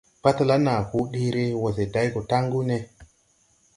Patala 0.25 0.55
naa 0.65 0.79
hoo 0.91 1.03
ɗeere, 1.11 1.43
wose 1.61 1.83
day 1.93 2.07
go 2.13 2.19
taŋgu 2.29 2.59
ne. 2.69 2.77